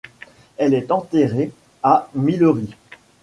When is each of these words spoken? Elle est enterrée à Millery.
Elle 0.57 0.73
est 0.73 0.89
enterrée 0.91 1.51
à 1.83 2.09
Millery. 2.15 2.73